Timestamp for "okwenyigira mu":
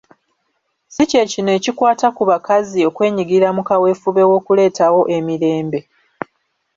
2.89-3.61